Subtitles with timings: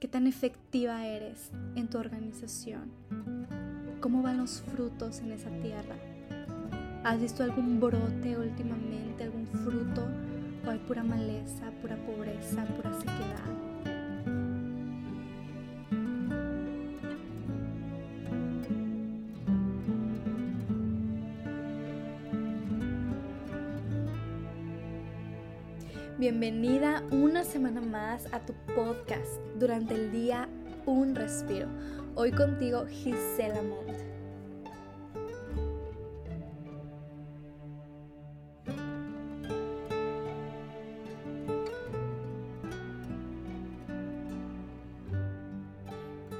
[0.00, 2.92] ¿Qué tan efectiva eres en tu organización?
[4.00, 5.96] ¿Cómo van los frutos en esa tierra?
[7.02, 10.06] ¿Has visto algún brote últimamente, algún fruto?
[10.64, 13.97] ¿O hay pura maleza, pura pobreza, pura sequedad?
[26.30, 30.46] Bienvenida una semana más a tu podcast durante el día
[30.84, 31.68] Un Respiro.
[32.16, 33.98] Hoy contigo Gisela Mont.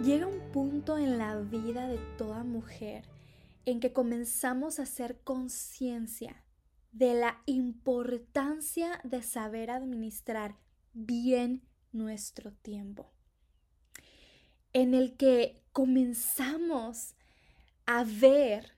[0.04, 3.06] Llega un punto en la vida de toda mujer
[3.64, 6.44] en que comenzamos a hacer conciencia
[6.92, 10.56] de la importancia de saber administrar
[10.92, 13.10] bien nuestro tiempo,
[14.72, 17.14] en el que comenzamos
[17.86, 18.74] a ver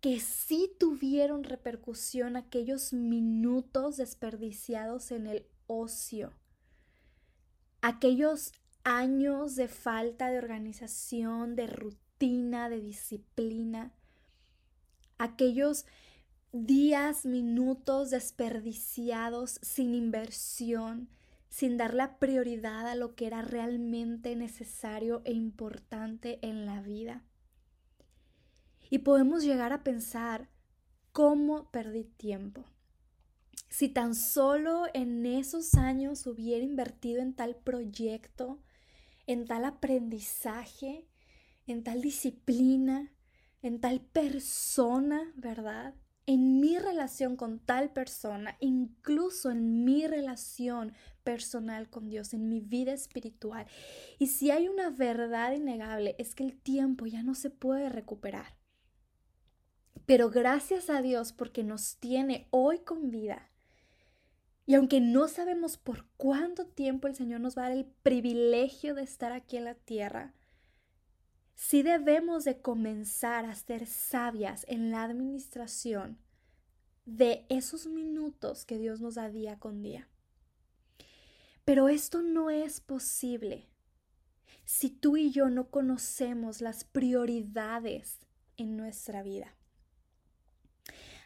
[0.00, 6.32] que sí tuvieron repercusión aquellos minutos desperdiciados en el ocio,
[7.80, 8.52] aquellos
[8.84, 13.92] años de falta de organización, de rutina, de disciplina,
[15.18, 15.86] aquellos
[16.64, 21.10] días, minutos desperdiciados sin inversión,
[21.48, 27.24] sin dar la prioridad a lo que era realmente necesario e importante en la vida.
[28.88, 30.48] Y podemos llegar a pensar,
[31.12, 32.64] ¿cómo perdí tiempo?
[33.68, 38.62] Si tan solo en esos años hubiera invertido en tal proyecto,
[39.26, 41.08] en tal aprendizaje,
[41.66, 43.12] en tal disciplina,
[43.60, 45.94] en tal persona, ¿verdad?
[46.26, 52.60] En mi relación con tal persona, incluso en mi relación personal con Dios, en mi
[52.60, 53.66] vida espiritual.
[54.18, 58.56] Y si hay una verdad innegable, es que el tiempo ya no se puede recuperar.
[60.04, 63.50] Pero gracias a Dios porque nos tiene hoy con vida.
[64.66, 68.94] Y aunque no sabemos por cuánto tiempo el Señor nos va a dar el privilegio
[68.94, 70.35] de estar aquí en la tierra,
[71.56, 76.18] si debemos de comenzar a ser sabias en la administración
[77.06, 80.06] de esos minutos que Dios nos da día con día.
[81.64, 83.68] Pero esto no es posible
[84.66, 88.18] si tú y yo no conocemos las prioridades
[88.58, 89.54] en nuestra vida.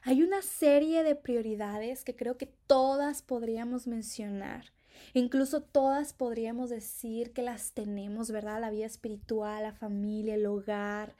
[0.03, 4.73] Hay una serie de prioridades que creo que todas podríamos mencionar
[5.15, 8.61] Incluso todas podríamos decir que las tenemos, ¿verdad?
[8.61, 11.15] La vida espiritual, la familia, el hogar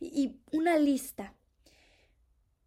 [0.00, 1.34] y una lista.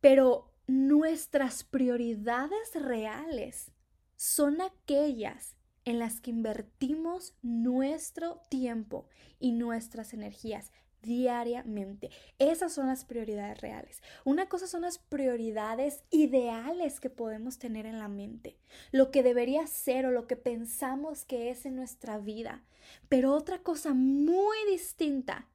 [0.01, 3.71] Pero nuestras prioridades reales
[4.15, 9.07] son aquellas en las que invertimos nuestro tiempo
[9.39, 12.09] y nuestras energías diariamente.
[12.37, 14.01] Esas son las prioridades reales.
[14.25, 18.57] Una cosa son las prioridades ideales que podemos tener en la mente,
[18.91, 22.63] lo que debería ser o lo que pensamos que es en nuestra vida.
[23.07, 25.47] Pero otra cosa muy distinta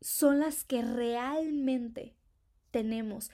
[0.00, 2.14] son las que realmente
[2.70, 3.30] tenemos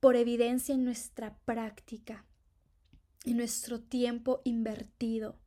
[0.00, 2.24] por evidencia en nuestra práctica,
[3.24, 5.38] en nuestro tiempo invertido,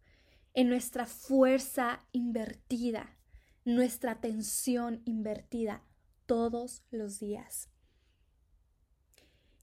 [0.54, 3.18] en nuestra fuerza invertida
[3.66, 5.84] nuestra atención invertida
[6.26, 7.70] todos los días.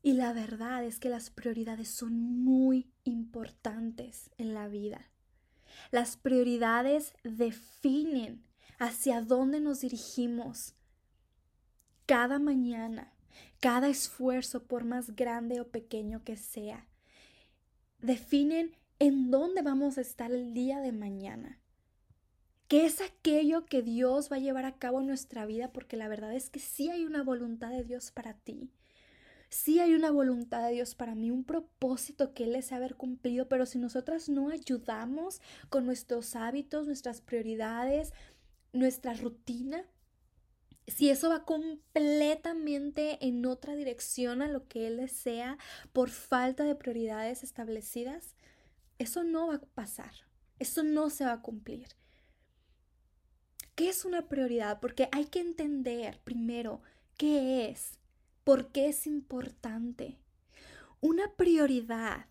[0.03, 5.11] Y la verdad es que las prioridades son muy importantes en la vida.
[5.91, 8.45] Las prioridades definen
[8.79, 10.75] hacia dónde nos dirigimos
[12.07, 13.13] cada mañana,
[13.61, 16.89] cada esfuerzo, por más grande o pequeño que sea.
[17.99, 21.60] Definen en dónde vamos a estar el día de mañana.
[22.71, 25.73] ¿Qué es aquello que Dios va a llevar a cabo en nuestra vida?
[25.73, 28.71] Porque la verdad es que sí hay una voluntad de Dios para ti.
[29.49, 33.49] Sí hay una voluntad de Dios para mí, un propósito que Él desea haber cumplido,
[33.49, 38.13] pero si nosotras no ayudamos con nuestros hábitos, nuestras prioridades,
[38.73, 39.85] nuestra rutina,
[40.87, 45.59] si eso va completamente en otra dirección a lo que Él desea
[45.93, 48.37] por falta de prioridades establecidas,
[48.99, 50.13] eso no va a pasar,
[50.61, 51.99] eso no se va a cumplir.
[53.81, 54.79] ¿Qué es una prioridad?
[54.79, 56.83] Porque hay que entender primero
[57.17, 57.99] qué es,
[58.45, 60.19] por qué es importante.
[61.01, 62.27] Una prioridad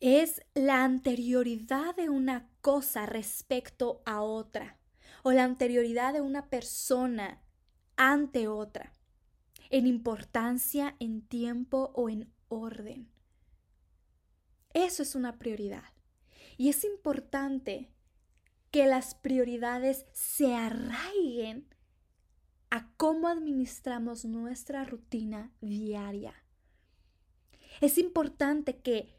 [0.00, 4.78] es la anterioridad de una cosa respecto a otra
[5.22, 7.42] o la anterioridad de una persona
[7.96, 8.94] ante otra,
[9.68, 13.12] en importancia, en tiempo o en orden.
[14.72, 15.92] Eso es una prioridad.
[16.56, 17.91] Y es importante
[18.72, 21.68] que las prioridades se arraiguen
[22.70, 26.34] a cómo administramos nuestra rutina diaria.
[27.82, 29.14] Es importante que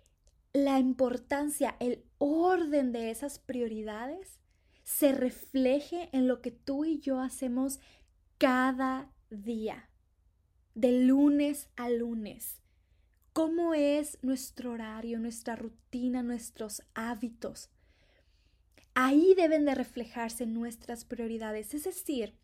[0.53, 4.39] la importancia, el orden de esas prioridades
[4.83, 7.79] se refleje en lo que tú y yo hacemos
[8.39, 9.87] cada día,
[10.73, 12.59] de lunes a lunes.
[13.33, 17.69] ¿Cómo es nuestro horario, nuestra rutina, nuestros hábitos?
[18.95, 21.73] Ahí deben de reflejarse nuestras prioridades.
[21.73, 22.35] Es decir,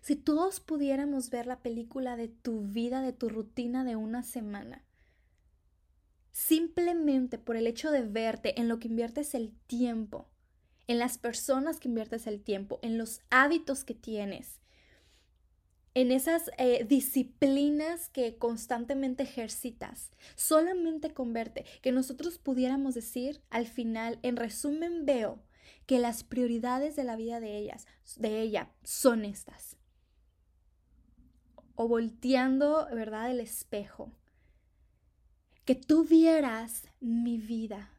[0.00, 4.84] si todos pudiéramos ver la película de tu vida, de tu rutina de una semana,
[6.32, 10.28] simplemente por el hecho de verte en lo que inviertes el tiempo,
[10.86, 14.60] en las personas que inviertes el tiempo, en los hábitos que tienes,
[15.94, 23.66] en esas eh, disciplinas que constantemente ejercitas, solamente con verte, que nosotros pudiéramos decir al
[23.66, 25.42] final, en resumen, veo
[25.88, 27.86] que las prioridades de la vida de ellas,
[28.18, 29.78] de ella, son estas.
[31.76, 34.12] O volteando, ¿verdad?, el espejo.
[35.64, 37.90] Que tú vieras mi vida,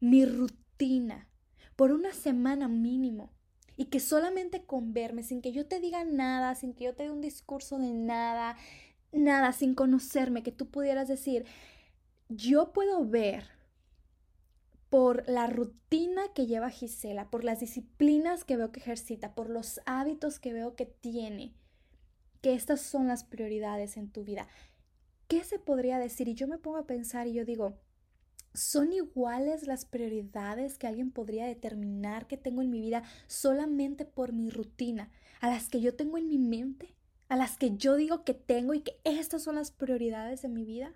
[0.00, 1.30] mi rutina,
[1.76, 3.32] por una semana mínimo.
[3.74, 7.04] Y que solamente con verme, sin que yo te diga nada, sin que yo te
[7.04, 8.54] dé un discurso de nada,
[9.12, 11.46] nada, sin conocerme, que tú pudieras decir,
[12.28, 13.57] yo puedo ver
[14.90, 19.80] por la rutina que lleva Gisela, por las disciplinas que veo que ejercita, por los
[19.86, 21.54] hábitos que veo que tiene,
[22.40, 24.48] que estas son las prioridades en tu vida.
[25.26, 26.28] ¿Qué se podría decir?
[26.28, 27.78] Y yo me pongo a pensar y yo digo,
[28.54, 34.32] ¿son iguales las prioridades que alguien podría determinar que tengo en mi vida solamente por
[34.32, 36.94] mi rutina, a las que yo tengo en mi mente,
[37.28, 40.64] a las que yo digo que tengo y que estas son las prioridades de mi
[40.64, 40.94] vida?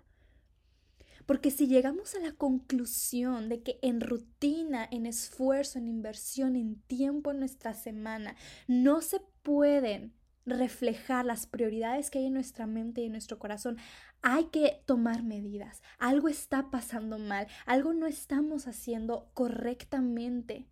[1.25, 6.81] Porque si llegamos a la conclusión de que en rutina, en esfuerzo, en inversión, en
[6.81, 8.35] tiempo en nuestra semana,
[8.67, 10.13] no se pueden
[10.45, 13.77] reflejar las prioridades que hay en nuestra mente y en nuestro corazón,
[14.21, 15.81] hay que tomar medidas.
[15.99, 20.67] Algo está pasando mal, algo no estamos haciendo correctamente.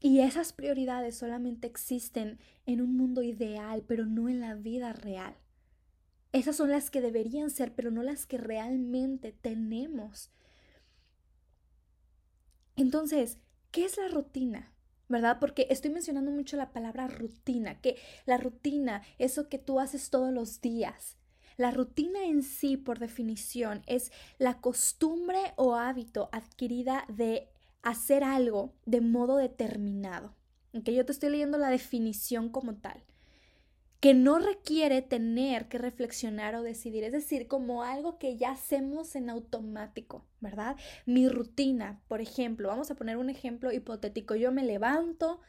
[0.00, 5.34] Y esas prioridades solamente existen en un mundo ideal, pero no en la vida real.
[6.34, 10.32] Esas son las que deberían ser, pero no las que realmente tenemos.
[12.74, 13.38] Entonces,
[13.70, 14.72] ¿qué es la rutina?
[15.08, 15.38] ¿Verdad?
[15.38, 20.32] Porque estoy mencionando mucho la palabra rutina, que la rutina, eso que tú haces todos
[20.32, 21.18] los días.
[21.56, 27.48] La rutina en sí, por definición, es la costumbre o hábito adquirida de
[27.80, 30.34] hacer algo de modo determinado.
[30.72, 33.04] Aunque yo te estoy leyendo la definición como tal
[34.04, 39.16] que no requiere tener que reflexionar o decidir, es decir, como algo que ya hacemos
[39.16, 40.76] en automático, ¿verdad?
[41.06, 45.40] Mi rutina, por ejemplo, vamos a poner un ejemplo hipotético, yo me levanto,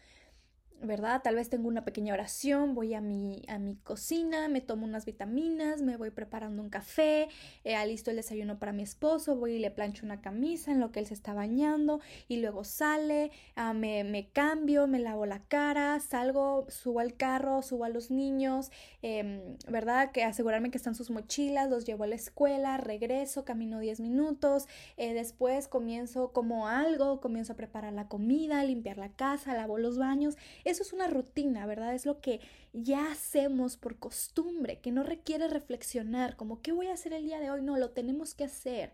[0.81, 1.22] ¿verdad?
[1.24, 5.06] Tal vez tengo una pequeña oración, voy a mi, a mi cocina, me tomo unas
[5.06, 7.27] vitaminas, me voy preparando un café,
[7.63, 10.92] eh, alisto el desayuno para mi esposo, voy y le plancho una camisa en lo
[10.92, 15.39] que él se está bañando y luego sale, ah, me, me, cambio, me lavo la
[15.48, 20.12] cara, salgo, subo al carro, subo a los niños, em, ¿verdad?
[20.12, 24.68] Que asegurarme que están sus mochilas, los llevo a la escuela, regreso, camino 10 minutos,
[24.98, 29.98] eh, después comienzo como algo, comienzo a preparar la comida, limpiar la casa, lavo los
[29.98, 31.93] baños, eso es una rutina, ¿verdad?
[31.93, 32.41] Es lo que
[32.74, 37.39] ya hacemos por costumbre, que no requiere reflexionar, como, ¿qué voy a hacer el día
[37.39, 37.62] de hoy?
[37.62, 38.93] No, lo tenemos que hacer.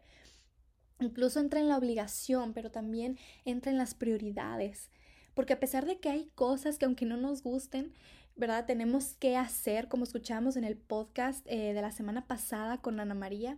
[1.00, 4.92] Incluso entra en la obligación, pero también entra en las prioridades.
[5.34, 7.94] Porque a pesar de que hay cosas que aunque no nos gusten,
[8.36, 8.66] ¿verdad?
[8.66, 13.16] Tenemos que hacer, como escuchamos en el podcast eh, de la semana pasada con Ana
[13.16, 13.58] María,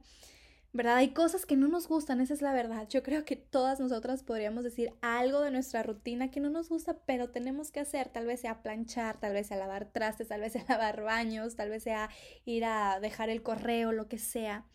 [0.74, 0.96] ¿verdad?
[0.96, 2.88] Hay cosas que no nos gustan, esa es la verdad.
[2.90, 6.98] Yo creo que todas nosotras podríamos decir algo de nuestra rutina que no nos gusta,
[7.06, 10.54] pero tenemos que hacer, tal vez sea planchar, tal vez sea lavar trastes, tal vez
[10.54, 12.10] sea lavar baños, tal vez sea
[12.44, 14.66] ir a dejar el correo, lo que sea.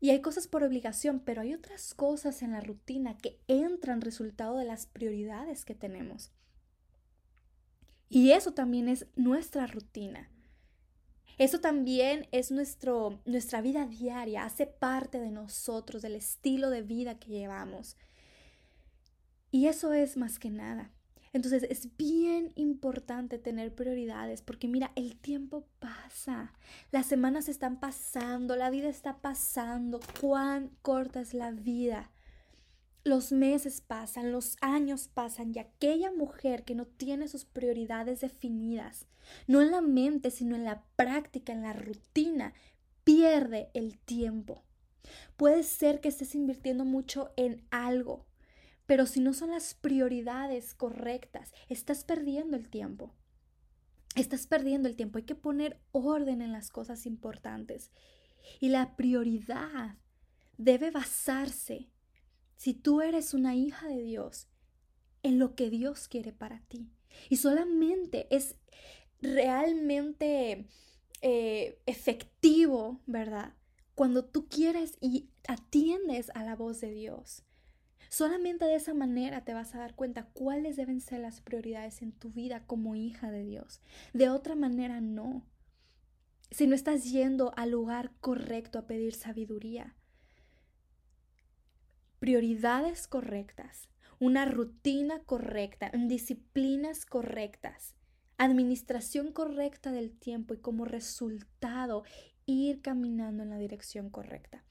[0.00, 4.58] Y hay cosas por obligación, pero hay otras cosas en la rutina que entran resultado
[4.58, 6.32] de las prioridades que tenemos.
[8.08, 10.28] Y eso también es nuestra rutina.
[11.38, 17.18] Eso también es nuestro, nuestra vida diaria, hace parte de nosotros, del estilo de vida
[17.18, 17.96] que llevamos.
[19.50, 20.90] Y eso es más que nada.
[21.32, 26.52] Entonces es bien importante tener prioridades porque mira, el tiempo pasa,
[26.90, 32.11] las semanas están pasando, la vida está pasando, cuán corta es la vida.
[33.04, 39.06] Los meses pasan, los años pasan y aquella mujer que no tiene sus prioridades definidas,
[39.48, 42.54] no en la mente, sino en la práctica, en la rutina,
[43.02, 44.62] pierde el tiempo.
[45.36, 48.26] Puede ser que estés invirtiendo mucho en algo,
[48.86, 53.14] Pero si no son las prioridades correctas, estás perdiendo el tiempo.
[54.16, 55.18] Estás perdiendo el tiempo.
[55.18, 57.92] Hay que poner orden en las cosas importantes.
[58.60, 59.96] Y la prioridad
[60.58, 61.91] debe basarse,
[62.62, 64.46] si tú eres una hija de Dios,
[65.24, 66.92] en lo que Dios quiere para ti.
[67.28, 68.54] Y solamente es
[69.20, 70.68] realmente
[71.22, 73.54] eh, efectivo, ¿verdad?
[73.96, 77.42] Cuando tú quieres y atiendes a la voz de Dios.
[78.08, 82.12] Solamente de esa manera te vas a dar cuenta cuáles deben ser las prioridades en
[82.12, 83.80] tu vida como hija de Dios.
[84.12, 85.44] De otra manera no.
[86.52, 89.96] Si no estás yendo al lugar correcto a pedir sabiduría.
[92.22, 93.88] Prioridades correctas,
[94.20, 97.96] una rutina correcta, disciplinas correctas,
[98.38, 102.04] administración correcta del tiempo y como resultado
[102.46, 104.64] ir caminando en la dirección correcta.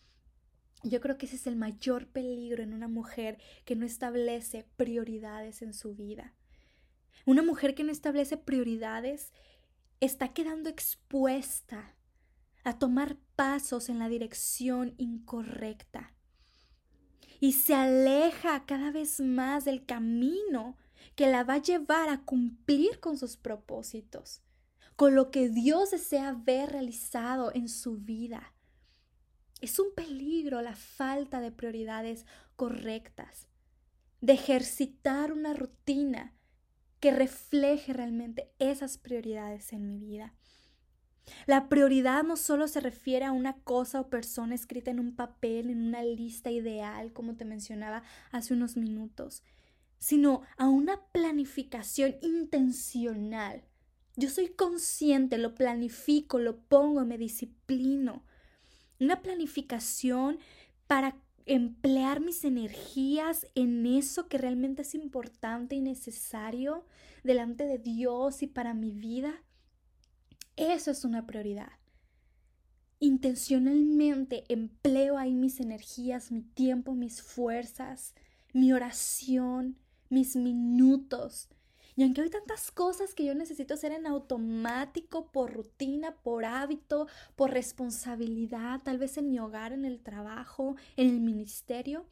[0.83, 5.61] Yo creo que ese es el mayor peligro en una mujer que no establece prioridades
[5.61, 6.33] en su vida.
[7.25, 9.33] Una mujer que no establece prioridades
[9.99, 11.97] está quedando expuesta
[12.63, 16.13] a tomar pasos en la dirección incorrecta
[17.41, 20.77] y se aleja cada vez más del camino
[21.15, 24.43] que la va a llevar a cumplir con sus propósitos,
[24.95, 28.53] con lo que Dios desea ver realizado en su vida.
[29.59, 33.47] Es un peligro la falta de prioridades correctas,
[34.21, 36.35] de ejercitar una rutina
[36.99, 40.35] que refleje realmente esas prioridades en mi vida.
[41.45, 45.69] La prioridad no solo se refiere a una cosa o persona escrita en un papel,
[45.69, 49.43] en una lista ideal, como te mencionaba hace unos minutos,
[49.99, 53.63] sino a una planificación intencional.
[54.17, 58.23] Yo soy consciente, lo planifico, lo pongo, me disciplino
[59.01, 60.37] una planificación
[60.87, 66.85] para emplear mis energías en eso que realmente es importante y necesario
[67.23, 69.43] delante de Dios y para mi vida.
[70.61, 71.71] Eso es una prioridad.
[72.99, 78.13] Intencionalmente empleo ahí mis energías, mi tiempo, mis fuerzas,
[78.53, 81.49] mi oración, mis minutos,
[81.95, 87.07] y aunque hay tantas cosas que yo necesito hacer en automático, por rutina, por hábito,
[87.35, 92.05] por responsabilidad, tal vez en mi hogar, en el trabajo, en el ministerio,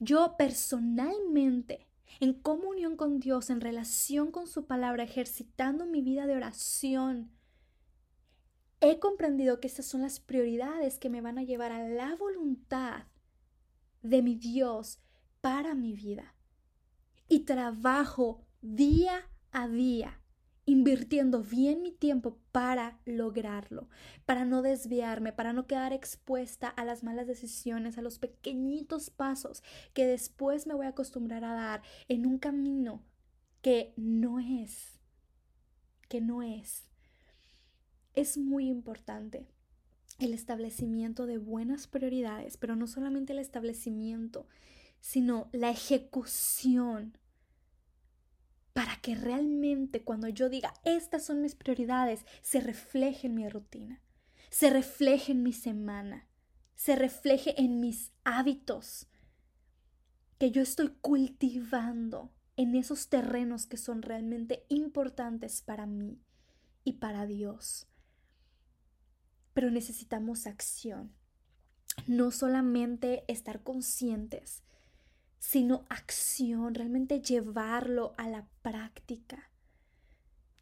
[0.00, 1.86] yo personalmente,
[2.20, 7.30] en comunión con Dios, en relación con su palabra, ejercitando mi vida de oración,
[8.80, 13.04] he comprendido que esas son las prioridades que me van a llevar a la voluntad
[14.02, 15.00] de mi Dios
[15.40, 16.34] para mi vida.
[17.28, 20.20] Y trabajo día a día,
[20.64, 23.88] invirtiendo bien mi tiempo para lograrlo,
[24.24, 29.62] para no desviarme, para no quedar expuesta a las malas decisiones, a los pequeñitos pasos
[29.92, 33.04] que después me voy a acostumbrar a dar en un camino
[33.62, 34.98] que no es,
[36.08, 36.89] que no es.
[38.14, 39.46] Es muy importante
[40.18, 44.46] el establecimiento de buenas prioridades, pero no solamente el establecimiento,
[45.00, 47.16] sino la ejecución
[48.72, 54.00] para que realmente cuando yo diga estas son mis prioridades, se refleje en mi rutina,
[54.50, 56.28] se refleje en mi semana,
[56.74, 59.08] se refleje en mis hábitos
[60.38, 66.18] que yo estoy cultivando en esos terrenos que son realmente importantes para mí
[66.84, 67.89] y para Dios.
[69.52, 71.12] Pero necesitamos acción,
[72.06, 74.62] no solamente estar conscientes,
[75.38, 79.50] sino acción, realmente llevarlo a la práctica.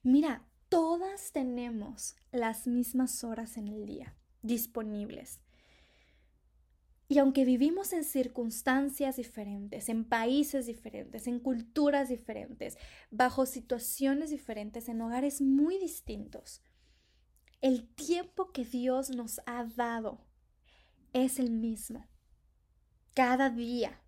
[0.02, 5.40] Mira, todas tenemos las mismas horas en el día disponibles.
[7.11, 12.76] Y aunque vivimos en circunstancias diferentes, en países diferentes, en culturas diferentes,
[13.11, 16.62] bajo situaciones diferentes, en hogares muy distintos,
[17.61, 20.21] el tiempo que Dios nos ha dado
[21.12, 22.07] es el mismo.
[23.15, 24.00] Cada día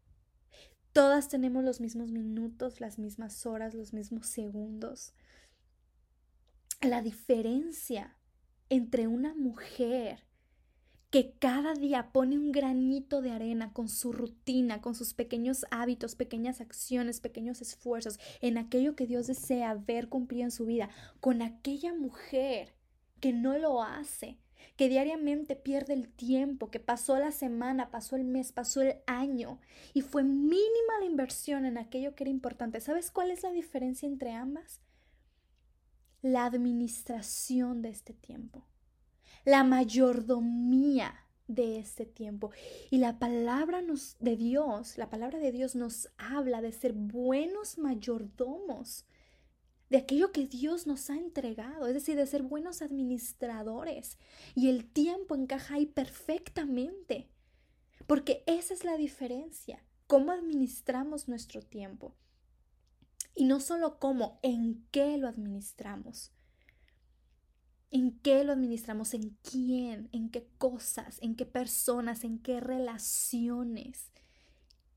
[0.93, 5.15] Todas tenemos los mismos minutos, las mismas horas, los mismos segundos.
[6.81, 8.17] La diferencia
[8.71, 10.25] entre una mujer
[11.11, 16.17] que cada día pone un granito de arena con su rutina, con sus pequeños hábitos,
[16.17, 20.89] pequeñas acciones, pequeños esfuerzos, en aquello que Dios desea ver cumplido en su vida,
[21.21, 22.75] con aquella mujer
[23.21, 24.39] que no lo hace,
[24.77, 29.61] que diariamente pierde el tiempo, que pasó la semana, pasó el mes, pasó el año
[29.93, 32.81] y fue mínima la inversión en aquello que era importante.
[32.81, 34.81] ¿Sabes cuál es la diferencia entre ambas?
[36.23, 38.67] La administración de este tiempo,
[39.45, 42.51] la mayordomía de este tiempo.
[42.91, 43.83] Y la palabra
[44.21, 49.05] de Dios, la palabra de Dios nos habla de ser buenos mayordomos
[49.91, 54.19] de aquello que Dios nos ha entregado, es decir, de ser buenos administradores.
[54.55, 57.29] Y el tiempo encaja ahí perfectamente,
[58.07, 62.15] porque esa es la diferencia, cómo administramos nuestro tiempo.
[63.35, 66.33] Y no solo cómo, en qué lo administramos.
[67.91, 69.15] ¿En qué lo administramos?
[69.15, 70.09] ¿En quién?
[70.13, 71.19] ¿En qué cosas?
[71.21, 72.23] ¿En qué personas?
[72.23, 74.13] ¿En qué relaciones?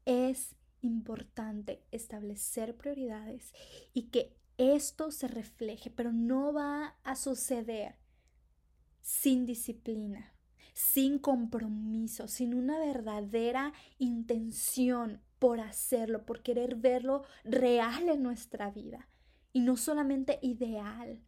[0.05, 3.53] Es importante establecer prioridades
[3.93, 7.95] y que esto se refleje, pero no va a suceder
[9.01, 10.33] sin disciplina,
[10.74, 19.10] sin compromiso, sin una verdadera intención por hacerlo, por querer verlo real en nuestra vida
[19.51, 21.22] y no solamente ideal.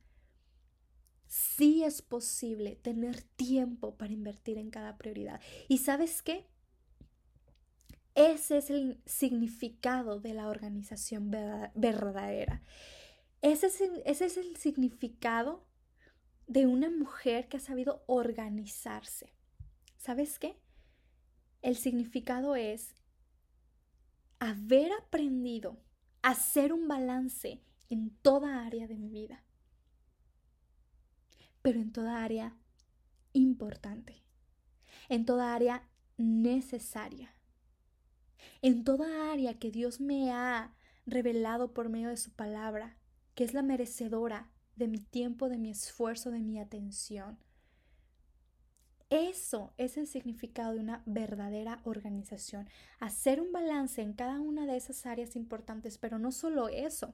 [1.27, 5.41] Sí es posible tener tiempo para invertir en cada prioridad.
[5.67, 6.47] ¿Y sabes qué?
[8.15, 12.61] Ese es el significado de la organización verdadera.
[13.45, 15.67] Ese es, el significado
[16.47, 19.35] de una mujer que ha sabido organizarse.
[19.97, 20.59] ¿Sabes qué?
[21.61, 22.95] El significado es
[24.39, 25.77] haber aprendido
[26.23, 27.61] a hacer un balance
[27.91, 29.43] en toda área de mi vida,
[31.61, 32.57] pero en toda área
[33.31, 34.23] importante,
[35.07, 35.87] en toda área
[36.17, 37.35] necesaria,
[38.63, 40.73] en toda área que Dios me ha
[41.05, 42.97] revelado por medio de su palabra
[43.35, 47.37] que es la merecedora de mi tiempo, de mi esfuerzo, de mi atención.
[49.09, 52.67] Eso es el significado de una verdadera organización.
[52.99, 57.13] Hacer un balance en cada una de esas áreas importantes, pero no solo eso.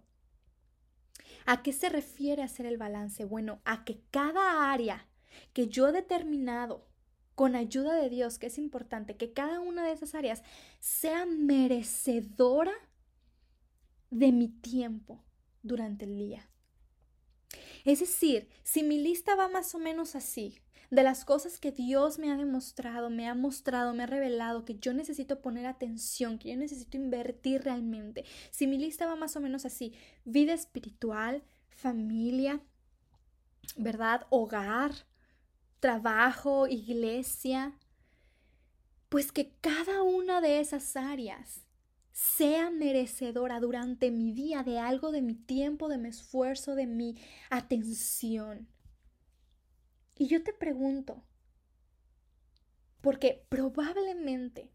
[1.46, 3.26] ¿A qué se refiere hacer el balance?
[3.26, 5.08] Bueno, a que cada área
[5.54, 6.88] que yo he determinado
[7.36, 10.44] con ayuda de Dios, que es importante, que cada una de esas áreas
[10.80, 12.74] sea merecedora
[14.10, 15.24] de mi tiempo,
[15.64, 16.50] durante el día.
[17.84, 20.60] Es decir, si mi lista va más o menos así,
[20.92, 24.78] de las cosas que Dios me ha demostrado, me ha mostrado, me ha revelado, que
[24.78, 29.40] yo necesito poner atención, que yo necesito invertir realmente, si mi lista va más o
[29.40, 29.94] menos así,
[30.26, 32.62] vida espiritual, familia,
[33.78, 34.28] ¿verdad?
[34.30, 34.92] Hogar,
[35.80, 37.74] trabajo, iglesia,
[39.08, 41.66] pues que cada una de esas áreas
[42.22, 47.16] sea merecedora durante mi día de algo de mi tiempo, de mi esfuerzo, de mi
[47.50, 48.68] atención.
[50.16, 51.24] Y yo te pregunto,
[53.02, 54.70] porque probablemente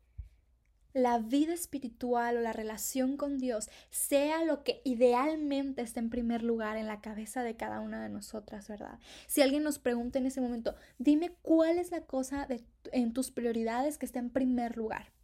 [0.92, 6.42] la vida espiritual o la relación con Dios sea lo que idealmente está en primer
[6.42, 8.98] lugar en la cabeza de cada una de nosotras, ¿verdad?
[9.28, 12.48] Si alguien nos pregunta en ese momento, dime cuál es la cosa
[12.90, 15.15] en tus prioridades que está en primer lugar.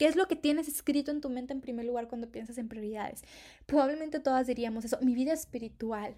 [0.00, 2.70] ¿Qué es lo que tienes escrito en tu mente en primer lugar cuando piensas en
[2.70, 3.22] prioridades?
[3.66, 6.16] Probablemente todas diríamos eso, mi vida espiritual,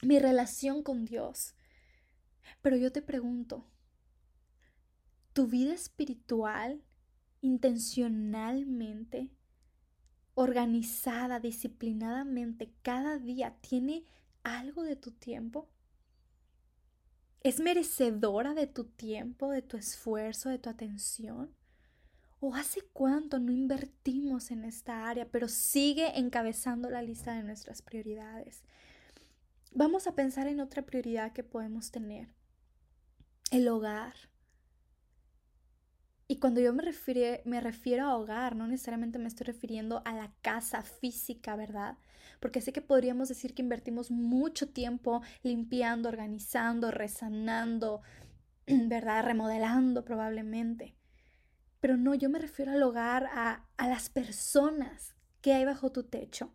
[0.00, 1.54] mi relación con Dios.
[2.62, 3.68] Pero yo te pregunto,
[5.34, 6.82] ¿tu vida espiritual
[7.42, 9.30] intencionalmente,
[10.32, 14.06] organizada, disciplinadamente, cada día tiene
[14.44, 15.68] algo de tu tiempo?
[17.42, 21.54] ¿Es merecedora de tu tiempo, de tu esfuerzo, de tu atención?
[22.40, 27.80] ¿O hace cuánto no invertimos en esta área, pero sigue encabezando la lista de nuestras
[27.80, 28.62] prioridades?
[29.72, 32.28] Vamos a pensar en otra prioridad que podemos tener.
[33.50, 34.14] El hogar.
[36.28, 40.14] Y cuando yo me, refiero, me refiero a hogar, no necesariamente me estoy refiriendo a
[40.14, 41.98] la casa física, ¿verdad?
[42.40, 48.02] Porque sé que podríamos decir que invertimos mucho tiempo limpiando, organizando, resanando,
[48.66, 49.24] ¿verdad?
[49.24, 50.94] Remodelando probablemente.
[51.84, 56.04] Pero no, yo me refiero al hogar, a, a las personas que hay bajo tu
[56.04, 56.50] techo.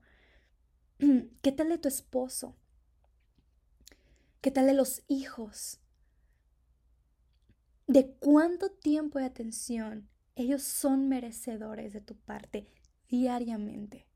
[1.44, 2.58] ¿Qué tal de tu esposo?
[4.42, 5.82] ¿Qué tal de los hijos?
[7.86, 12.68] ¿De cuánto tiempo y atención ellos son merecedores de tu parte
[13.08, 14.08] diariamente?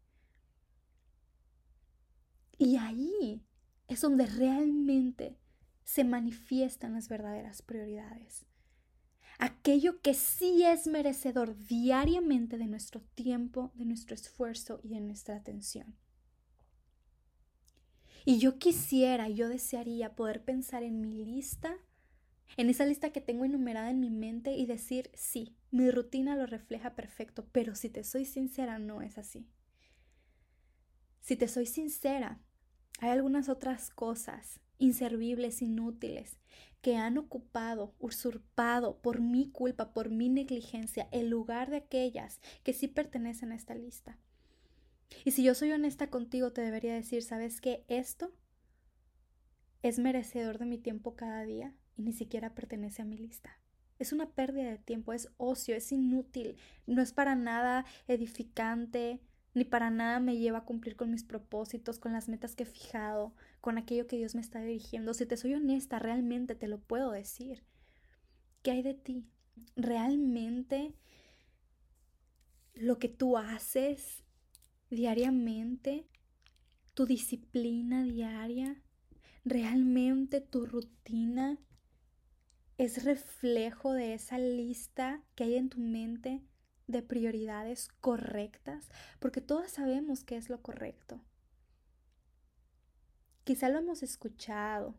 [2.58, 3.46] Y ahí
[3.88, 5.38] es donde realmente
[5.84, 8.48] se manifiestan las verdaderas prioridades
[9.40, 15.36] aquello que sí es merecedor diariamente de nuestro tiempo, de nuestro esfuerzo y de nuestra
[15.36, 15.96] atención.
[18.26, 21.76] Y yo quisiera, yo desearía poder pensar en mi lista,
[22.56, 26.46] en esa lista que tengo enumerada en mi mente y decir, sí, mi rutina lo
[26.46, 29.50] refleja perfecto, pero si te soy sincera, no es así.
[31.20, 32.40] Si te soy sincera,
[33.00, 36.38] hay algunas otras cosas inservibles, inútiles,
[36.82, 42.74] que han ocupado, usurpado por mi culpa, por mi negligencia, el lugar de aquellas que
[42.74, 44.20] sí pertenecen a esta lista.
[45.24, 47.86] Y si yo soy honesta contigo, te debería decir, ¿sabes qué?
[47.88, 48.34] Esto
[49.84, 53.58] es merecedor de mi tiempo cada día y ni siquiera pertenece a mi lista.
[54.00, 59.22] Es una pérdida de tiempo, es ocio, es inútil, no es para nada edificante,
[59.54, 62.66] ni para nada me lleva a cumplir con mis propósitos, con las metas que he
[62.66, 65.14] fijado, con aquello que Dios me está dirigiendo.
[65.14, 67.64] Si te soy honesta, realmente te lo puedo decir.
[68.62, 69.26] ¿Qué hay de ti?
[69.78, 70.94] ¿Realmente
[72.74, 74.26] lo que tú haces
[74.90, 76.10] diariamente,
[76.94, 78.84] tu disciplina diaria,
[79.46, 81.58] realmente tu rutina
[82.78, 86.44] es reflejo de esa lista que hay en tu mente
[86.88, 91.22] de prioridades correctas, porque todas sabemos qué es lo correcto.
[93.44, 94.96] Quizá lo hemos escuchado,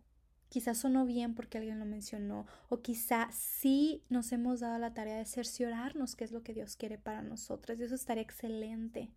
[0.49, 5.17] quizá sonó bien porque alguien lo mencionó, o quizá sí nos hemos dado la tarea
[5.17, 9.11] de cerciorarnos qué es lo que Dios quiere para nosotras, y eso estaría excelente.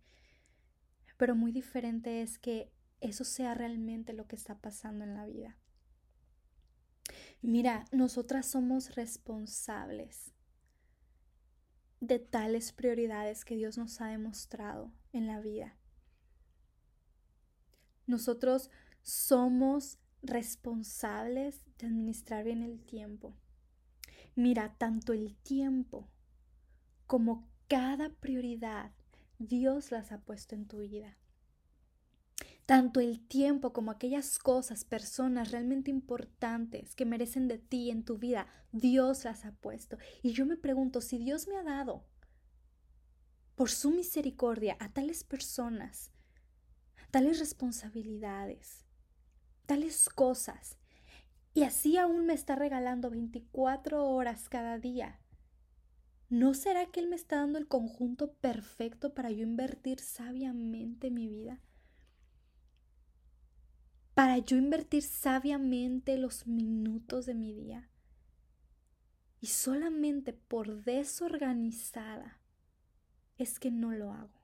[1.16, 5.56] Pero muy diferente es que eso sea realmente lo que está pasando en la vida.
[7.42, 10.32] Mira, nosotras somos responsables
[12.00, 15.76] de tales prioridades que Dios nos ha demostrado en la vida.
[18.06, 18.70] Nosotros
[19.08, 23.34] somos responsables de administrar bien el tiempo.
[24.34, 26.10] Mira, tanto el tiempo
[27.06, 28.92] como cada prioridad
[29.38, 31.16] Dios las ha puesto en tu vida.
[32.66, 38.18] Tanto el tiempo como aquellas cosas, personas realmente importantes que merecen de ti en tu
[38.18, 39.96] vida, Dios las ha puesto.
[40.22, 42.04] Y yo me pregunto, si Dios me ha dado
[43.54, 46.12] por su misericordia a tales personas,
[47.10, 48.84] tales responsabilidades,
[49.68, 50.78] tales cosas,
[51.54, 55.20] y así aún me está regalando 24 horas cada día,
[56.28, 61.28] ¿no será que Él me está dando el conjunto perfecto para yo invertir sabiamente mi
[61.28, 61.60] vida?
[64.18, 67.88] para yo invertir sabiamente los minutos de mi día.
[69.40, 72.40] Y solamente por desorganizada
[73.36, 74.37] es que no lo hago.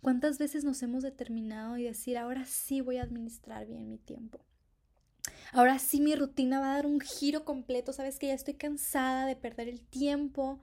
[0.00, 4.44] ¿Cuántas veces nos hemos determinado y decir, ahora sí voy a administrar bien mi tiempo?
[5.52, 9.26] Ahora sí mi rutina va a dar un giro completo, sabes que ya estoy cansada
[9.26, 10.60] de perder el tiempo,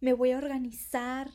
[0.00, 1.30] me voy a organizar,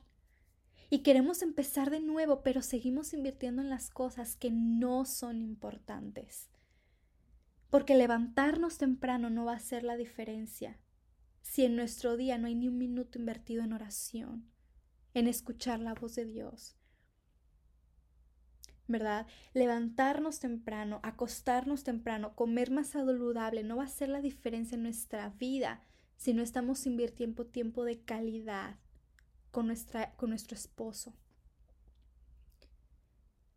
[0.89, 6.49] y queremos empezar de nuevo, pero seguimos invirtiendo en las cosas que no son importantes.
[7.69, 10.79] Porque levantarnos temprano no va a hacer la diferencia
[11.41, 14.49] si en nuestro día no hay ni un minuto invertido en oración,
[15.13, 16.76] en escuchar la voz de Dios.
[18.87, 19.27] ¿Verdad?
[19.53, 25.29] Levantarnos temprano, acostarnos temprano, comer más saludable no va a hacer la diferencia en nuestra
[25.31, 25.83] vida
[26.15, 28.75] si no estamos invirtiendo tiempo de calidad
[29.51, 31.13] con, nuestra, con nuestro esposo.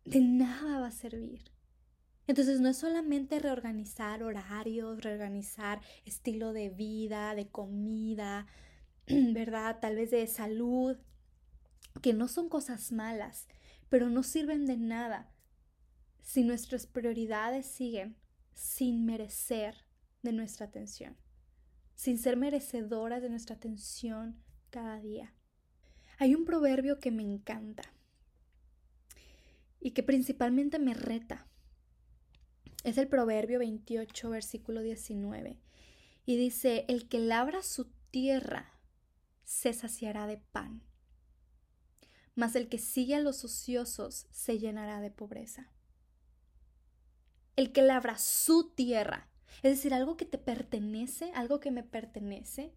[0.05, 1.51] De nada va a servir.
[2.27, 8.47] Entonces no es solamente reorganizar horarios, reorganizar estilo de vida, de comida,
[9.07, 9.79] ¿verdad?
[9.81, 10.97] Tal vez de salud,
[12.01, 13.47] que no son cosas malas,
[13.91, 15.29] pero no sirven de nada
[16.21, 18.15] si nuestras prioridades siguen
[18.53, 19.83] sin merecer
[20.23, 21.17] de nuestra atención,
[21.95, 25.35] sin ser merecedoras de nuestra atención cada día.
[26.19, 27.83] Hay un proverbio que me encanta
[29.81, 31.49] y que principalmente me reta.
[32.85, 35.59] Es el proverbio 28, versículo 19.
[36.25, 38.79] Y dice, el que labra su tierra
[39.43, 40.81] se saciará de pan,
[42.35, 45.71] mas el que sigue a los ociosos se llenará de pobreza.
[47.55, 49.29] El que labra su tierra,
[49.63, 52.73] es decir, algo que te pertenece, algo que me pertenece,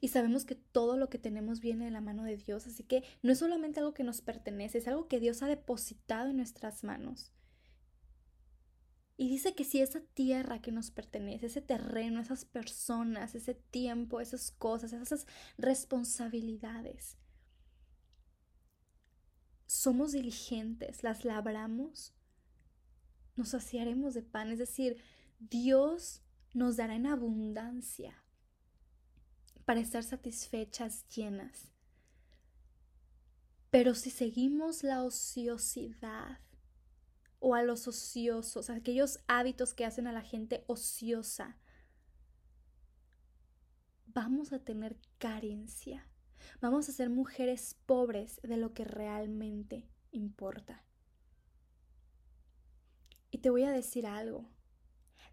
[0.00, 3.04] y sabemos que todo lo que tenemos viene de la mano de Dios, así que
[3.22, 6.82] no es solamente algo que nos pertenece, es algo que Dios ha depositado en nuestras
[6.82, 7.32] manos.
[9.16, 14.20] Y dice que si esa tierra que nos pertenece, ese terreno, esas personas, ese tiempo,
[14.20, 17.16] esas cosas, esas responsabilidades,
[19.72, 22.12] somos diligentes, las labramos,
[23.36, 25.02] nos saciaremos de pan, es decir,
[25.38, 26.20] Dios
[26.52, 28.22] nos dará en abundancia
[29.64, 31.72] para estar satisfechas, llenas.
[33.70, 36.38] Pero si seguimos la ociosidad
[37.38, 41.56] o a los ociosos, aquellos hábitos que hacen a la gente ociosa,
[44.04, 46.11] vamos a tener carencia.
[46.60, 50.84] Vamos a ser mujeres pobres de lo que realmente importa.
[53.30, 54.48] Y te voy a decir algo.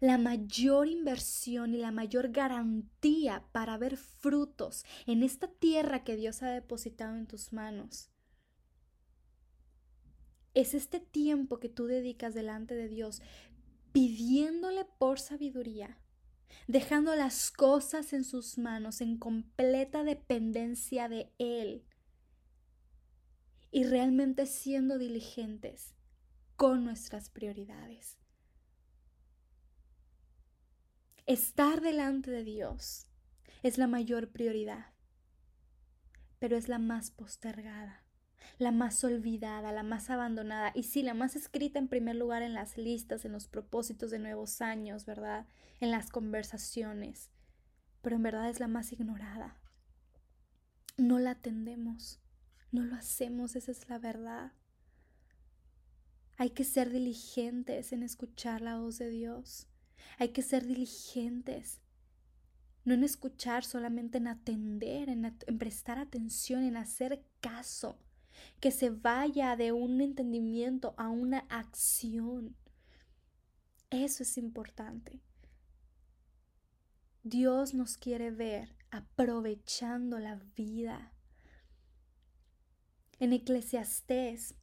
[0.00, 6.42] la mayor inversión y la mayor garantía para ver frutos en esta tierra que Dios
[6.42, 8.10] ha depositado en tus manos.
[10.54, 13.20] Es este tiempo que tú dedicas delante de Dios
[13.92, 15.98] pidiéndole por sabiduría,
[16.66, 21.84] dejando las cosas en sus manos en completa dependencia de Él
[23.70, 25.94] y realmente siendo diligentes
[26.56, 28.18] con nuestras prioridades.
[31.26, 33.06] Estar delante de Dios
[33.62, 34.92] es la mayor prioridad,
[36.38, 37.99] pero es la más postergada,
[38.60, 42.52] la más olvidada, la más abandonada y sí, la más escrita en primer lugar en
[42.52, 45.46] las listas, en los propósitos de nuevos años, ¿verdad?
[45.80, 47.30] En las conversaciones,
[48.02, 49.56] pero en verdad es la más ignorada.
[50.98, 52.20] No la atendemos,
[52.70, 54.52] no lo hacemos, esa es la verdad.
[56.36, 59.68] Hay que ser diligentes en escuchar la voz de Dios.
[60.18, 61.80] Hay que ser diligentes,
[62.84, 67.98] no en escuchar, solamente en atender, en, prestar atención, en hacer caso,
[68.60, 72.56] que se vaya de un entendimiento a una acción.
[73.90, 75.20] Eso es importante.
[77.22, 81.12] Dios nos quiere ver aprovechando la vida.
[83.18, 84.54] En Eclesiastés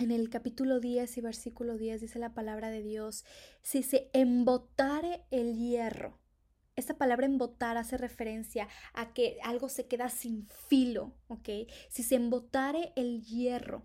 [0.00, 3.26] en el capítulo 10 y versículo 10 dice la palabra de Dios,
[3.60, 6.19] si se embotare el hierro,
[6.80, 11.48] esta palabra embotar hace referencia a que algo se queda sin filo, ¿ok?
[11.88, 13.84] Si se embotare el hierro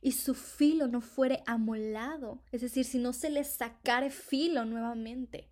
[0.00, 5.50] y su filo no fuere amolado, es decir, si no se le sacare filo nuevamente,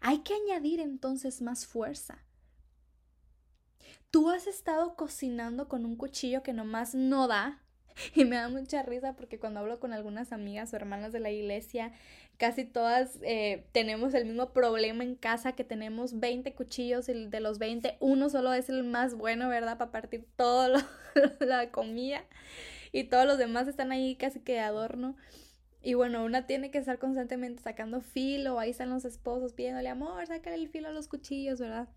[0.00, 2.24] hay que añadir entonces más fuerza.
[4.10, 7.61] Tú has estado cocinando con un cuchillo que nomás no da,
[8.14, 11.30] Y me da mucha risa porque cuando hablo con algunas amigas o hermanas de la
[11.30, 11.92] iglesia,
[12.36, 17.40] casi todas eh, tenemos el mismo problema en casa, que tenemos 20 cuchillos y de
[17.40, 19.78] los 20 uno solo es el más bueno, ¿verdad?
[19.78, 20.68] Para partir toda
[21.40, 22.24] la comida
[22.92, 25.16] y todos los demás están ahí casi que de adorno.
[25.84, 30.24] Y bueno, una tiene que estar constantemente sacando filo, ahí están los esposos pidiéndole amor,
[30.26, 31.88] sácale el filo a los cuchillos, ¿verdad?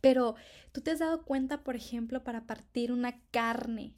[0.00, 0.36] Pero
[0.72, 3.94] tú te has dado cuenta, por ejemplo, para partir una carne,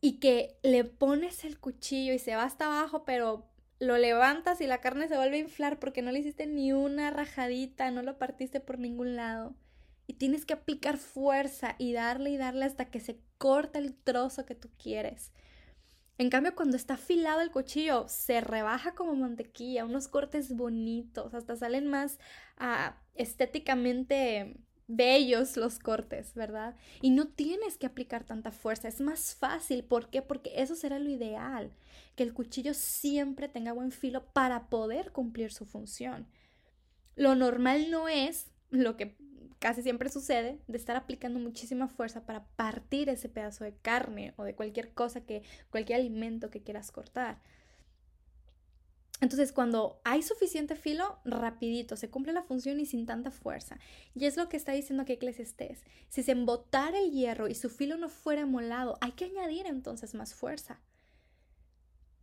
[0.00, 3.46] y que le pones el cuchillo y se va hasta abajo, pero
[3.78, 7.10] lo levantas y la carne se vuelve a inflar porque no le hiciste ni una
[7.10, 9.54] rajadita, no lo partiste por ningún lado.
[10.06, 14.44] Y tienes que aplicar fuerza y darle y darle hasta que se corta el trozo
[14.44, 15.32] que tú quieres.
[16.18, 21.56] En cambio, cuando está afilado el cuchillo, se rebaja como mantequilla, unos cortes bonitos, hasta
[21.56, 22.18] salen más
[22.60, 24.56] uh, estéticamente
[24.90, 26.74] bellos los cortes, ¿verdad?
[27.00, 29.84] Y no tienes que aplicar tanta fuerza, es más fácil.
[29.84, 30.22] ¿Por qué?
[30.22, 31.72] Porque eso será lo ideal,
[32.16, 36.26] que el cuchillo siempre tenga buen filo para poder cumplir su función.
[37.16, 39.16] Lo normal no es lo que
[39.58, 44.44] casi siempre sucede de estar aplicando muchísima fuerza para partir ese pedazo de carne o
[44.44, 47.42] de cualquier cosa que, cualquier alimento que quieras cortar.
[49.20, 53.78] Entonces, cuando hay suficiente filo, rapidito, se cumple la función y sin tanta fuerza.
[54.14, 55.84] Y es lo que está diciendo aquí Eclesiastés.
[56.08, 60.14] Si se embotara el hierro y su filo no fuera molado, hay que añadir entonces
[60.14, 60.80] más fuerza.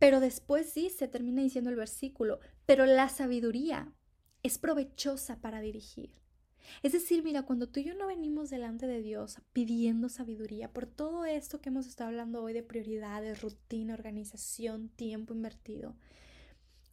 [0.00, 3.92] Pero después sí se termina diciendo el versículo, pero la sabiduría
[4.42, 6.18] es provechosa para dirigir.
[6.82, 10.86] Es decir, mira, cuando tú y yo no venimos delante de Dios pidiendo sabiduría por
[10.86, 15.96] todo esto que hemos estado hablando hoy de prioridades, rutina, organización, tiempo invertido,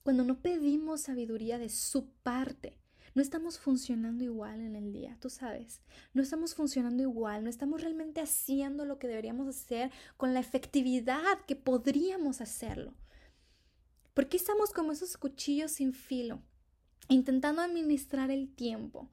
[0.06, 2.78] cuando no pedimos sabiduría de su parte,
[3.15, 5.82] no estamos funcionando igual en el día, tú sabes,
[6.13, 11.39] no estamos funcionando igual, no estamos realmente haciendo lo que deberíamos hacer con la efectividad
[11.48, 12.94] que podríamos hacerlo.
[14.13, 16.39] ¿Por qué estamos como esos cuchillos sin filo,
[17.08, 19.10] intentando administrar el tiempo,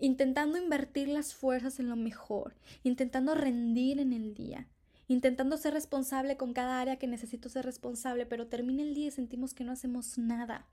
[0.00, 4.68] intentando invertir las fuerzas en lo mejor, intentando rendir en el día?
[5.08, 9.10] Intentando ser responsable con cada área que necesito ser responsable, pero termina el día y
[9.10, 10.66] sentimos que no hacemos nada.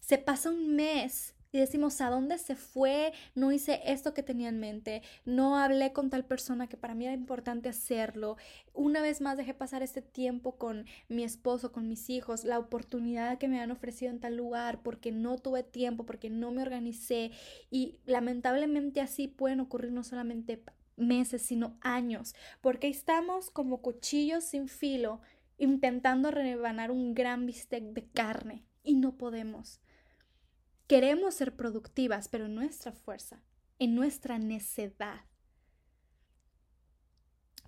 [0.00, 3.12] Se pasa un mes y decimos, ¿a dónde se fue?
[3.36, 7.04] No hice esto que tenía en mente, no hablé con tal persona que para mí
[7.04, 8.36] era importante hacerlo.
[8.72, 13.38] Una vez más dejé pasar este tiempo con mi esposo, con mis hijos, la oportunidad
[13.38, 17.30] que me han ofrecido en tal lugar porque no tuve tiempo, porque no me organicé
[17.70, 20.60] y lamentablemente así pueden ocurrir no solamente
[20.96, 25.20] meses, sino años, porque estamos como cuchillos sin filo
[25.58, 29.80] intentando rebanar un gran bistec de carne y no podemos.
[30.86, 33.42] Queremos ser productivas, pero en nuestra fuerza,
[33.78, 35.24] en nuestra necedad.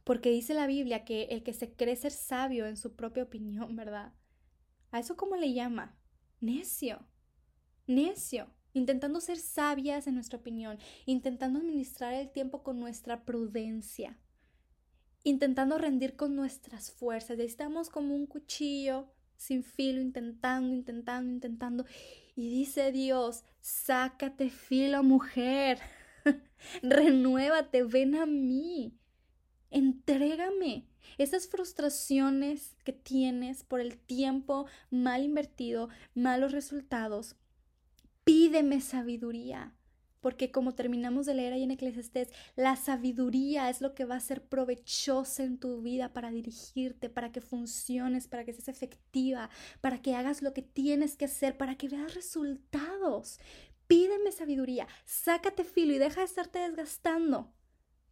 [0.05, 3.75] Porque dice la Biblia que el que se cree ser sabio en su propia opinión,
[3.75, 4.12] ¿verdad?
[4.91, 5.99] ¿A eso cómo le llama?
[6.41, 7.07] Necio.
[7.87, 8.56] Necio.
[8.77, 14.19] Intentando ser sabias en nuestra opinión, intentando administrar el tiempo con nuestra prudencia,
[15.25, 17.39] intentando rendir con nuestras fuerzas.
[17.39, 19.09] Estamos como un cuchillo
[19.39, 21.87] sin filo, intentando, intentando, intentando.
[22.35, 25.79] Y dice Dios, sácate filo, mujer.
[26.83, 28.93] Renuévate, ven a mí.
[29.71, 30.87] Entrégame
[31.17, 37.37] esas frustraciones que tienes por el tiempo mal invertido, malos resultados.
[38.27, 39.73] Pídeme sabiduría
[40.21, 44.21] porque como terminamos de leer ahí en Eclesiastés, la sabiduría es lo que va a
[44.21, 49.49] ser provechosa en tu vida para dirigirte, para que funciones, para que seas efectiva,
[49.81, 53.39] para que hagas lo que tienes que hacer, para que veas resultados.
[53.87, 57.55] Pídeme sabiduría, sácate filo y deja de estarte desgastando.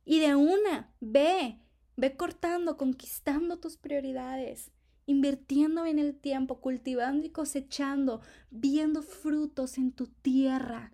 [0.05, 1.59] Y de una, ve,
[1.97, 4.71] ve cortando, conquistando tus prioridades
[5.07, 10.93] invirtiendo en el tiempo, cultivando y cosechando, viendo frutos en tu tierra,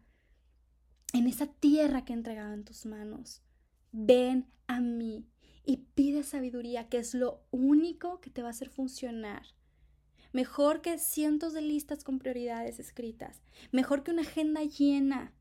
[1.13, 3.43] en esa tierra que he entregado en tus manos.
[3.93, 5.27] Ven a mí
[5.65, 9.43] y pide sabiduría, que es lo único que te va a hacer funcionar.
[10.33, 13.43] Mejor que cientos de listas con prioridades escritas.
[13.73, 15.35] Mejor que una agenda llena,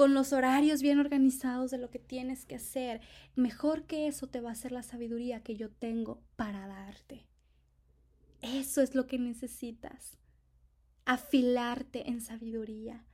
[0.00, 3.00] con los horarios bien organizados de lo que tienes que hacer.
[3.34, 7.29] Mejor que eso te va a ser la sabiduría que yo tengo para darte.
[8.42, 10.18] Eso es lo que necesitas.
[11.04, 13.04] Afilarte en sabiduría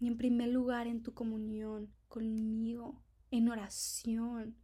[0.00, 4.56] y en primer lugar en tu comunión conmigo, en oración.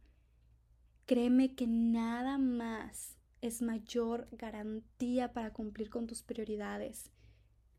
[1.05, 7.11] Créeme que nada más es mayor garantía para cumplir con tus prioridades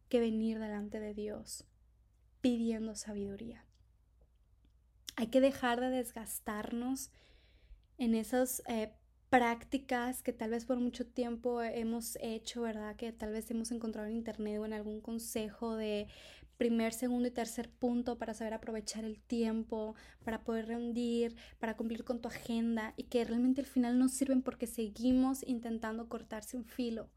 [0.09, 1.65] que venir delante de Dios
[2.41, 3.65] pidiendo sabiduría.
[5.17, 7.11] Hay que dejar de desgastarnos
[7.99, 8.93] en esas eh,
[9.31, 12.97] prácticas que tal vez por mucho tiempo hemos hecho, ¿verdad?
[12.97, 16.07] Que tal vez hemos encontrado en internet o en algún consejo de
[16.57, 22.05] primer, segundo y tercer punto para saber aprovechar el tiempo, para poder rendir, para cumplir
[22.05, 26.65] con tu agenda y que realmente al final no sirven porque seguimos intentando cortarse un
[26.65, 27.11] filo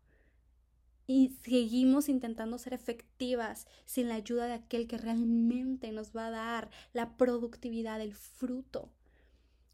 [1.10, 6.32] y seguimos intentando ser efectivas sin la ayuda de aquel que realmente nos va a
[6.32, 8.92] dar la productividad, el fruto.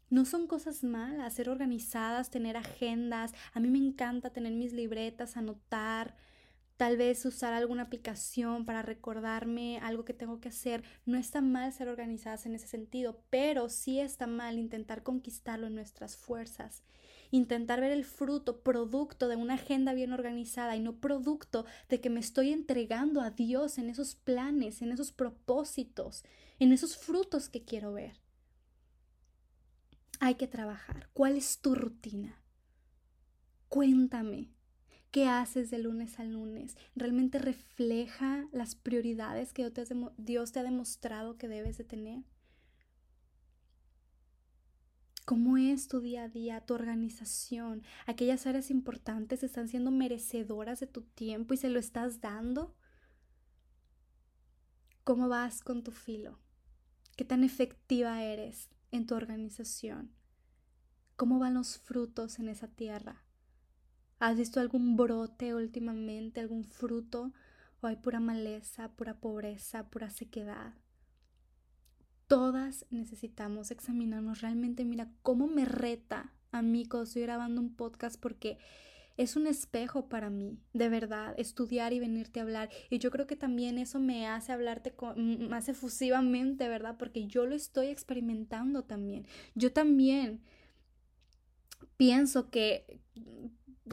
[0.08, 3.32] No son cosas malas, ser organizadas, tener agendas.
[3.52, 6.14] A mí me encanta tener mis libretas, anotar,
[6.76, 10.84] tal vez usar alguna aplicación para recordarme algo que tengo que hacer.
[11.06, 15.74] No está mal ser organizadas en ese sentido, pero sí está mal intentar conquistarlo en
[15.74, 16.84] nuestras fuerzas.
[17.32, 22.10] Intentar ver el fruto, producto de una agenda bien organizada y no producto de que
[22.10, 26.24] me estoy entregando a Dios en esos planes, en esos propósitos,
[26.60, 28.25] en esos frutos que quiero ver.
[30.20, 31.08] Hay que trabajar.
[31.12, 32.42] ¿Cuál es tu rutina?
[33.68, 34.56] Cuéntame,
[35.16, 36.76] ¿Qué haces de lunes a lunes?
[36.94, 39.72] ¿Realmente refleja las prioridades que
[40.18, 42.22] Dios te ha demostrado que debes de tener?
[45.24, 47.82] ¿Cómo es tu día a día, tu organización?
[48.04, 52.76] ¿Aquellas áreas importantes están siendo merecedoras de tu tiempo y se lo estás dando?
[55.02, 56.38] ¿Cómo vas con tu filo?
[57.16, 60.10] ¿Qué tan efectiva eres en tu organización?
[61.16, 63.22] ¿Cómo van los frutos en esa tierra?
[64.18, 67.32] ¿Has visto algún brote últimamente, algún fruto?
[67.80, 70.74] ¿O hay pura maleza, pura pobreza, pura sequedad?
[72.26, 74.84] Todas necesitamos examinarnos realmente.
[74.84, 78.58] Mira, cómo me reta a mí cuando estoy grabando un podcast porque
[79.16, 82.70] es un espejo para mí, de verdad, estudiar y venirte a hablar.
[82.90, 86.96] Y yo creo que también eso me hace hablarte más efusivamente, ¿verdad?
[86.98, 89.26] Porque yo lo estoy experimentando también.
[89.54, 90.42] Yo también
[91.96, 93.00] pienso que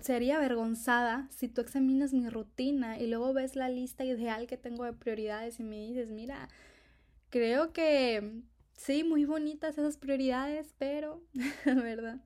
[0.02, 4.84] sería avergonzada si tú examinas mi rutina y luego ves la lista ideal que tengo
[4.86, 6.50] de prioridades y me dices, mira,
[7.30, 8.42] creo que
[8.76, 11.22] sí, muy bonitas esas prioridades, pero,
[11.66, 12.22] ¿verdad?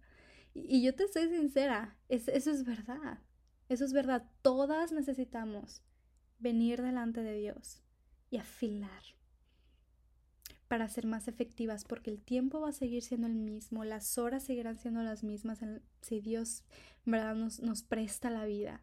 [0.66, 3.20] Y, yo te soy sincera, eso es verdad,
[3.70, 5.84] eso es verdad, todas necesitamos
[6.40, 7.84] venir delante de Dios
[8.30, 9.04] y afilar
[10.68, 14.44] para ser más efectivas, porque el tiempo va a seguir siendo el mismo, las horas
[14.44, 15.60] seguirán siendo las mismas
[16.02, 16.64] si Dios
[17.08, 17.36] ¿verdad?
[17.36, 18.82] Nos, nos presta la vida.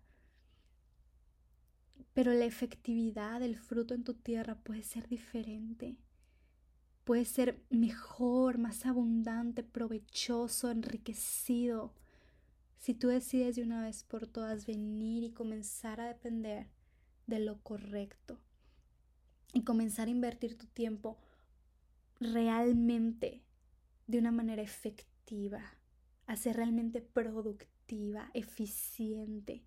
[2.14, 5.96] Pero la efectividad del fruto en tu tierra puede ser diferente.
[7.05, 11.92] Puede ser mejor, más abundante, provechoso, enriquecido.
[12.78, 16.68] Si tú decides de una vez por todas venir y comenzar a depender
[17.26, 18.38] de lo correcto
[19.52, 21.18] y comenzar a invertir tu tiempo
[22.20, 23.42] realmente
[24.07, 25.62] de una manera efectiva,
[26.26, 29.62] a ser realmente productiva, eficiente,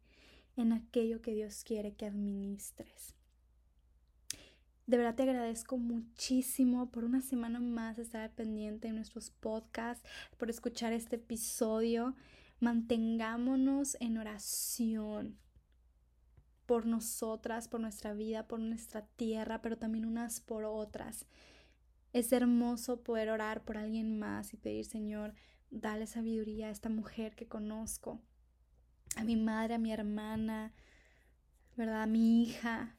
[0.55, 3.16] en aquello que Dios quiere que administres.
[4.87, 10.07] De verdad te agradezco muchísimo por una semana más estar pendiente de nuestros podcasts,
[10.37, 12.15] por escuchar este episodio.
[12.61, 15.37] Mantengámonos en oración
[16.65, 21.25] por nosotras, por nuestra vida, por nuestra tierra, pero también unas por otras.
[22.13, 25.33] Es hermoso poder orar por alguien más y pedir, Señor,
[25.69, 28.21] dale sabiduría a esta mujer que conozco,
[29.17, 30.73] a mi madre, a mi hermana,
[31.75, 32.03] ¿verdad?
[32.03, 32.96] A mi hija,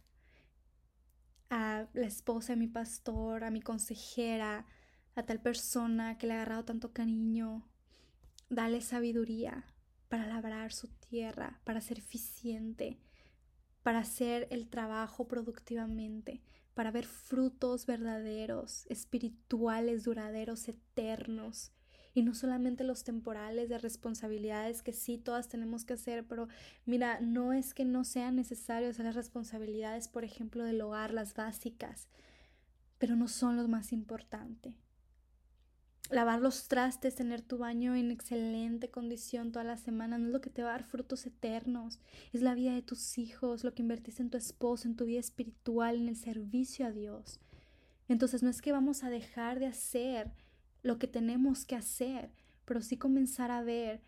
[1.50, 4.66] a la esposa de mi pastor, a mi consejera,
[5.14, 7.68] a tal persona que le ha agarrado tanto cariño.
[8.50, 9.64] Dale sabiduría
[10.08, 12.98] para labrar su tierra, para ser eficiente,
[13.82, 16.42] para hacer el trabajo productivamente,
[16.74, 21.72] para ver frutos verdaderos, espirituales, duraderos, eternos.
[22.18, 26.48] Y no solamente los temporales de responsabilidades que sí todas tenemos que hacer, pero
[26.84, 32.08] mira, no es que no sean necesarias las responsabilidades, por ejemplo, del hogar, las básicas,
[32.98, 34.74] pero no son lo más importante.
[36.10, 40.40] Lavar los trastes, tener tu baño en excelente condición toda la semana, no es lo
[40.40, 42.00] que te va a dar frutos eternos.
[42.32, 45.20] Es la vida de tus hijos, lo que invertiste en tu esposo, en tu vida
[45.20, 47.38] espiritual, en el servicio a Dios.
[48.08, 50.32] Entonces no es que vamos a dejar de hacer
[50.82, 52.30] lo que tenemos que hacer,
[52.64, 54.02] pero sí comenzar a ver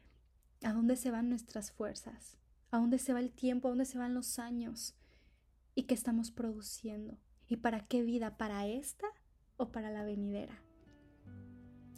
[0.63, 2.39] a dónde se van nuestras fuerzas,
[2.71, 4.95] a dónde se va el tiempo, a dónde se van los años
[5.75, 7.19] y qué estamos produciendo.
[7.49, 8.37] ¿Y para qué vida?
[8.37, 9.07] ¿Para esta
[9.57, 10.63] o para la venidera?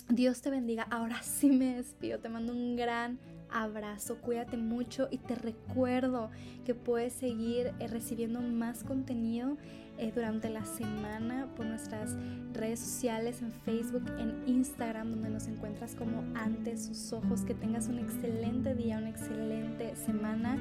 [0.08, 0.84] Dios te bendiga.
[0.84, 2.18] Ahora sí me despido.
[2.18, 3.18] Te mando un gran
[3.52, 4.16] abrazo.
[4.16, 6.30] Cuídate mucho y te recuerdo
[6.64, 9.56] que puedes seguir eh, recibiendo más contenido
[9.98, 12.16] eh, durante la semana por nuestras
[12.52, 17.42] redes sociales en Facebook, en Instagram, donde nos encuentras como antes sus ojos.
[17.42, 20.56] Que tengas un excelente día, una excelente semana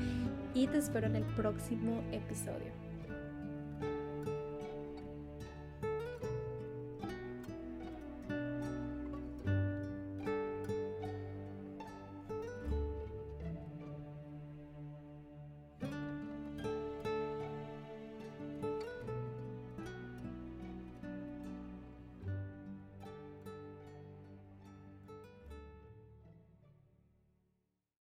[0.53, 2.90] y te espero en el próximo episodio.